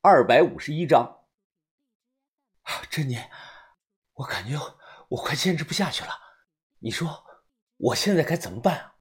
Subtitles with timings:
[0.00, 1.24] 二百五十一章。
[2.88, 3.18] 珍妮，
[4.12, 4.56] 我感觉
[5.08, 6.10] 我快坚持不下去了。
[6.78, 7.26] 你说
[7.76, 8.94] 我现在该怎么办啊？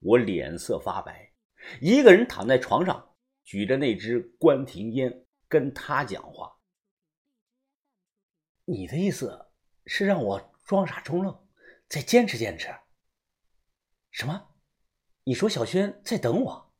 [0.00, 1.32] 我脸色发白，
[1.80, 6.58] 一个人躺在床上，举着那只关停烟，跟他讲话。
[8.64, 9.52] 你的意思
[9.86, 11.48] 是让我装傻充愣，
[11.88, 12.74] 再坚持坚持？
[14.10, 14.56] 什么？
[15.22, 16.74] 你说小轩在等我，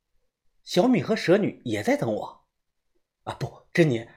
[0.64, 2.43] 小米和蛇女也在等我？
[3.24, 4.08] 啊，不，珍妮，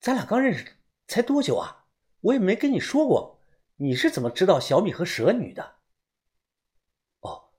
[0.00, 0.76] 咱俩刚认识
[1.06, 1.86] 才多久啊？
[2.20, 3.42] 我也没跟你说过，
[3.76, 5.76] 你是怎么知道小米和蛇女的？
[7.20, 7.52] 哦，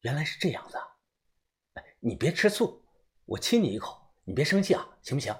[0.00, 0.78] 原来是这样子。
[1.74, 2.84] 哎，你别吃醋，
[3.26, 5.36] 我亲你一口，你别生气啊，行不行？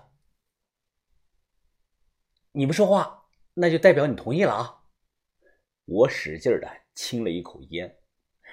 [2.53, 4.85] 你不说话，那就代表你同意了啊。
[5.87, 7.99] 我使劲的亲了一口烟。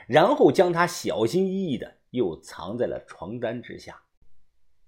[0.07, 4.03] 然后将它小心翼翼的又藏在了床单之下。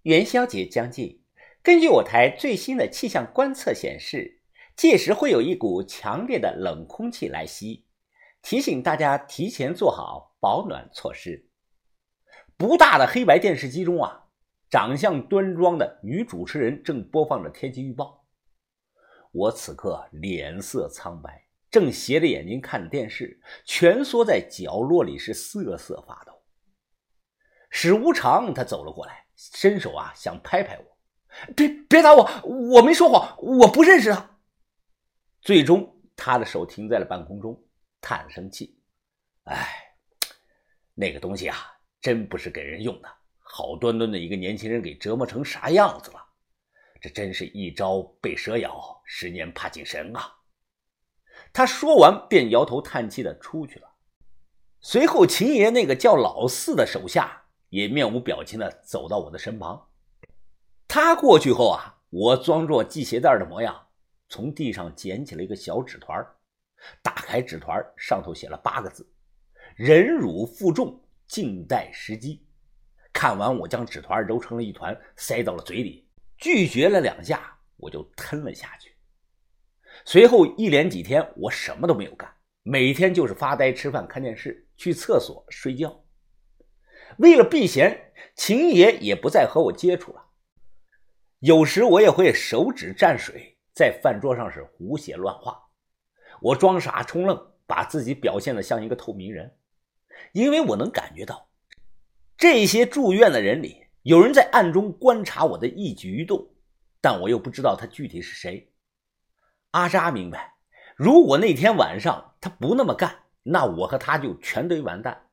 [0.01, 1.24] 元宵节将近，
[1.65, 4.39] 根据我台最新的气象观测显示，
[4.75, 7.87] 届时会有一股强烈的冷空气来袭，
[8.43, 11.49] 提醒大家提前做好保暖措施。
[12.55, 14.27] 不大的黑白电视机中啊，
[14.69, 18.27] 长相端庄的女主持人正播放着天气预报。
[19.31, 21.47] 我此刻脸色苍白。
[21.71, 26.43] 正斜着眼睛看着电视，蜷缩在角落里是瑟瑟发抖。
[27.71, 30.94] 史无常他走了过来，伸手啊想拍拍我，
[31.55, 34.37] 别别打我，我没说谎，我不认识他。
[35.41, 37.61] 最终他的手停在了半空中，
[38.01, 38.79] 叹了声气
[39.45, 39.95] ：“哎，
[40.93, 41.57] 那个东西啊，
[42.01, 46.25] 真不是给人用的，好端端的一个年轻人给折磨成啥样子了？
[47.01, 50.33] 这真是一朝被蛇咬，十年怕井绳啊！”
[51.51, 53.87] 他说完，便摇头叹气的出去了。
[54.79, 59.89] 随后，秦爷那个叫老四的手下也面无表情的走到我的身旁。
[60.95, 63.87] 他过去后啊，我装作系鞋带的模样，
[64.29, 66.25] 从地上捡起了一个小纸团
[67.03, 69.05] 打开纸团上头写了八个字
[69.75, 72.47] ：“忍辱负重，静待时机。”
[73.11, 76.07] 看完，我将纸团揉成了一团，塞到了嘴里，
[76.37, 78.95] 咀嚼了两下，我就吞了下去。
[80.05, 82.33] 随后一连几天，我什么都没有干，
[82.63, 86.05] 每天就是发呆、吃饭、看电视、去厕所、睡觉。
[87.17, 90.21] 为了避嫌，秦爷也不再和我接触了。
[91.39, 95.61] 有时我也会手指蘸水，在饭桌上是胡写乱画。
[96.41, 99.57] 我装傻充愣，把自己表现的像一个透明人，
[100.33, 101.49] 因为我能感觉到，
[102.37, 106.47] 这些住院的人里，有人在暗中观察我的一举一动，
[107.01, 108.71] 但我又不知道他具体是谁。
[109.71, 110.55] 阿扎明白，
[110.95, 115.29] 如果那天晚上他不那么干，那我和他就全得完蛋。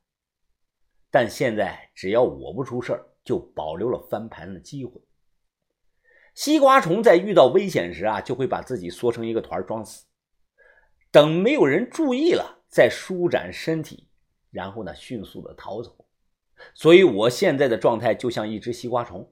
[1.11, 5.01] 但现在只要我不出事就保留了翻盘的机会。
[6.35, 10.07] 西瓜虫在遇到危险时啊，就会把自己缩成一个团装死，
[11.11, 14.09] 等没有人注意了，再舒展身体，
[14.51, 16.07] 然后呢，迅速的逃走。
[16.75, 19.31] 所以我现在的状态就像一只西瓜虫。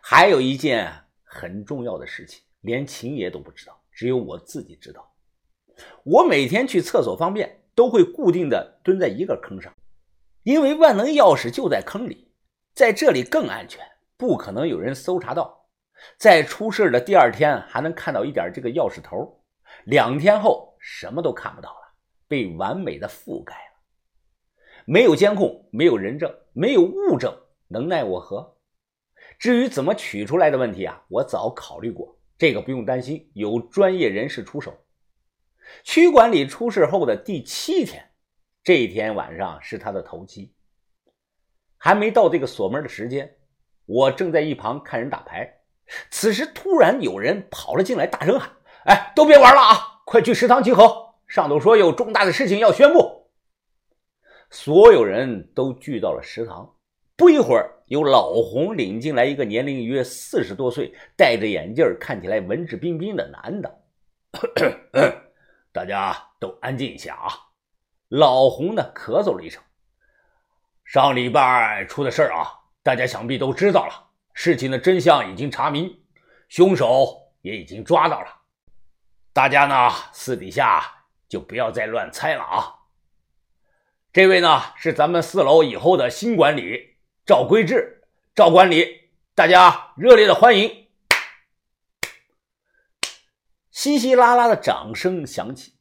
[0.00, 0.92] 还有一件
[1.24, 3.82] 很重要的事情，连秦爷都不知道。
[3.90, 5.12] 只有我自己知道，
[6.04, 9.74] 我每天去厕所方便都会固定的蹲在一个坑上，
[10.44, 12.30] 因为万能钥匙就在坑里，
[12.74, 13.84] 在这里更安全，
[14.16, 15.65] 不可能有人搜查到。
[16.18, 19.42] 在出事的第二天还能看到一点这个钥匙头，
[19.84, 21.94] 两天后什么都看不到了，
[22.28, 23.60] 被完美的覆盖了。
[24.84, 27.36] 没有监控，没有人证，没有物证，
[27.68, 28.56] 能奈我何？
[29.38, 32.16] 至于怎么取出来的问题啊，我早考虑过。
[32.38, 34.78] 这个不用担心，有专业人士出手。
[35.82, 38.10] 区管里出事后的第七天，
[38.62, 40.54] 这一天晚上是他的头七，
[41.78, 43.36] 还没到这个锁门的时间，
[43.86, 45.55] 我正在一旁看人打牌。
[46.10, 48.50] 此时突然有人跑了进来，大声喊
[48.86, 51.14] ：“哎，都别玩了啊，快去食堂集合！
[51.26, 53.30] 上头说有重大的事情要宣布。”
[54.50, 56.74] 所有人都聚到了食堂。
[57.16, 57.72] 不一会儿。
[57.86, 63.82] 由老洪领进来一个年龄约四十多岁、戴着眼镜、看起来文质彬彬的男的。
[65.72, 67.30] 大家都安静一下啊！
[68.08, 69.62] 老洪呢，咳嗽了一声。
[70.84, 72.50] 上礼拜出的事儿啊，
[72.82, 74.05] 大家想必都知道了。
[74.38, 75.98] 事情的真相已经查明，
[76.46, 78.42] 凶手也已经抓到了。
[79.32, 80.84] 大家呢，私底下
[81.26, 82.74] 就不要再乱猜了啊！
[84.12, 86.98] 这位呢，是咱们四楼以后的新管理。
[87.24, 88.02] 赵规志，
[88.34, 90.86] 赵管理，大家热烈的欢迎！
[93.70, 95.78] 稀稀拉拉的掌声响起，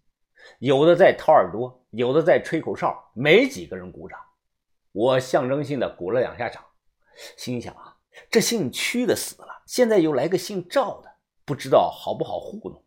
[0.60, 4.18] 有的在掏耳朵，有的在吹口哨，没几个人鼓掌。
[4.94, 6.64] 我象征性的鼓了两下掌，
[7.36, 7.95] 心想啊，
[8.30, 11.10] 这姓屈的死了，现在又来个姓赵的，
[11.46, 12.84] 不知道好不好糊弄。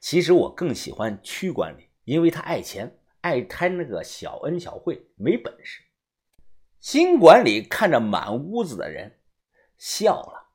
[0.00, 5.82] 其实我更喜欢区管理，因为他爱钱，爱贪那个小恩小惠，没本事。
[6.80, 9.18] 新管理看着满屋子的人，
[9.76, 10.48] 笑了，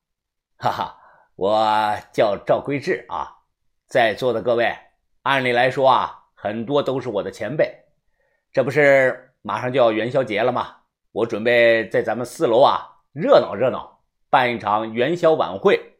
[0.58, 0.98] 哈哈，
[1.36, 3.28] 我叫赵归志啊，
[3.88, 4.74] 在座的各位，
[5.24, 7.78] 按理来说啊，很多都是我的前辈。
[8.52, 10.78] 这不是马上就要元宵节了吗？
[11.12, 14.01] 我准备在咱们四楼啊热闹热闹，
[14.32, 15.98] 办一场元宵晚会，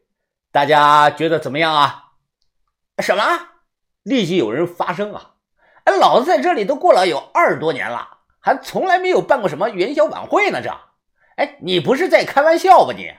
[0.50, 2.14] 大家觉得怎么样啊？
[2.98, 3.22] 什么？
[4.02, 5.34] 立即有人发声啊！
[5.84, 10.62] 哎，老子在这里都过了有二十多年了，还从来没有办过什么元宵晚会呢。
[10.62, 10.74] 这，
[11.36, 12.94] 哎，你不是在开玩笑吧？
[12.96, 13.14] 你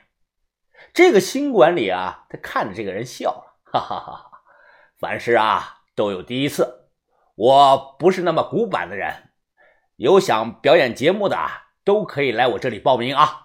[0.94, 4.31] 这个新管理啊，他看着这个人笑了，哈哈哈！
[5.00, 6.89] 凡事啊都有第一次，
[7.36, 9.30] 我不是那么古板的人，
[9.98, 11.38] 有想表演节目的。
[11.86, 13.43] 都可以来我这里报名啊！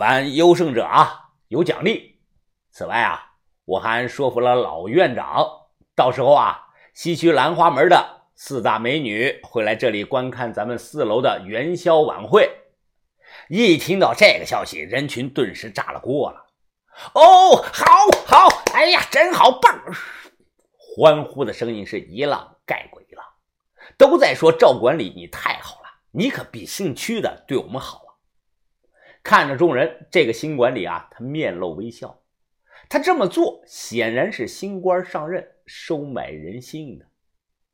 [0.00, 2.22] 凡优胜者啊有奖励。
[2.70, 3.32] 此外啊，
[3.66, 5.46] 我还说服了老院长，
[5.94, 12.50] 到时候啊，西区兰花门的四大美女会来这里观看咱们四楼的元宵晚会。
[13.50, 16.46] 一听到这个消息，人群顿时炸了锅了。
[17.12, 17.84] 哦，好，
[18.26, 19.78] 好，哎呀，真好，棒！
[20.78, 23.22] 欢呼的声音是一浪盖过一浪，
[23.98, 25.90] 都在说赵管理你太好了。
[26.10, 28.09] 你可比姓屈的对我们好啊！
[29.22, 32.22] 看着众人，这个新管理啊，他面露微笑。
[32.88, 37.06] 他这么做显然是新官上任，收买人心的。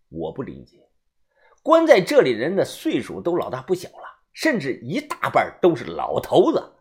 [0.09, 0.89] 我不理解，
[1.63, 6.73] 关在这里人的岁数都老大不小了，甚至一大半都是老头子。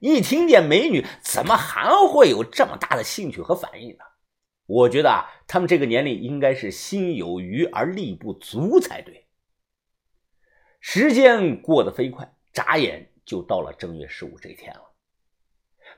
[0.00, 4.04] 一听见美女，怎么还会有这么大的兴趣和反应呢？
[4.66, 9.26] 我觉得啊，他们这个年龄应该是心有余而力不足才对。
[10.80, 14.92] 时间过得飞快，眨眼就到了正月十五这天了。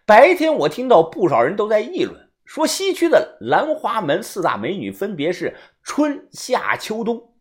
[0.04, 7.34] 白天我听到不少人都在议论，说西区的兰花门四大美女分别是春夏秋冬。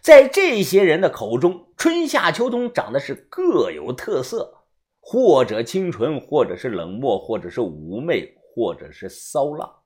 [0.00, 4.64] 在这些人的口中，春夏秋冬长得是各有特色，
[5.00, 9.80] 或者清纯，或者是冷漠，或者是妩媚，或者是骚浪。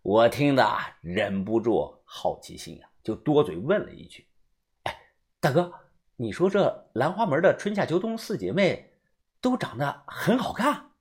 [0.00, 0.66] 我听的
[1.00, 4.26] 忍不住好奇心啊，就多嘴问了一句。
[4.84, 4.96] 哎
[5.38, 5.72] 大哥，
[6.22, 8.92] 你说这兰花门的春夏秋冬四姐妹
[9.40, 10.92] 都长得很好看。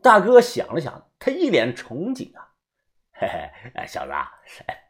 [0.00, 2.48] 大哥想了想，他一脸憧憬啊，
[3.10, 3.26] 嘿
[3.74, 4.12] 嘿，小子，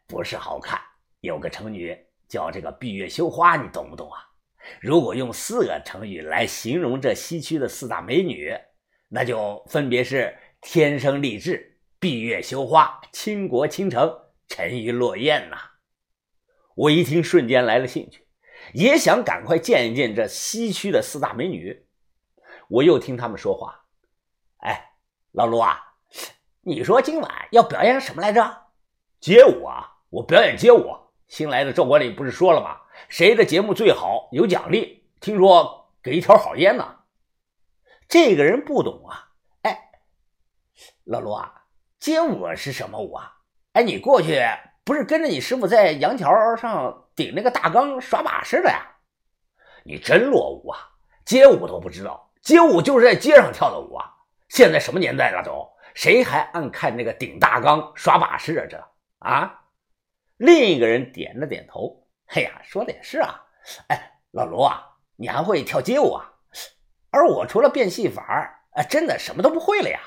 [0.05, 0.79] 不是好看，
[1.21, 1.97] 有个成语
[2.27, 4.19] 叫这个“闭月羞花”，你懂不懂啊？
[4.79, 8.55] 如果用四个成语来形容这西区的四大美女，
[9.09, 14.15] 那就分别是“天生丽质”“闭月羞花”“倾国倾城
[14.47, 15.57] ”“沉鱼落雁”呐。
[16.75, 18.27] 我一听，瞬间来了兴趣，
[18.73, 21.85] 也想赶快见一见这西区的四大美女。
[22.69, 23.85] 我又听他们说话
[24.63, 24.93] ：“哎，
[25.31, 25.95] 老卢啊，
[26.61, 28.67] 你说今晚要表演什么来着？
[29.19, 29.97] 街舞啊！
[30.09, 30.95] 我表演街舞。
[31.27, 32.79] 新来的赵管理不是说了吗？
[33.09, 35.03] 谁的节目最好有奖励？
[35.19, 36.99] 听说给一条好烟呢。
[38.07, 39.31] 这个人不懂啊！
[39.63, 39.91] 哎，
[41.03, 41.65] 老卢啊，
[41.99, 43.39] 街舞是什么舞啊？
[43.73, 44.41] 哎，你过去。”
[44.85, 48.85] 不是跟着你师傅在杨桥上顶那个大缸耍把式的呀？
[49.85, 50.79] 你真落伍啊！
[51.25, 54.13] 街舞都不知道，街舞就是在街上跳的舞啊！
[54.49, 58.65] 现在什么年代了都，谁还爱看那个顶大缸耍把式啊？
[58.69, 58.87] 这
[59.19, 59.61] 啊？
[60.37, 62.05] 另一个人点了点头。
[62.27, 63.43] 哎呀，说的也是啊！
[63.87, 64.85] 哎，老卢啊，
[65.17, 66.33] 你还会跳街舞啊？
[67.11, 69.99] 而我除了变戏法，哎，真的什么都不会了呀！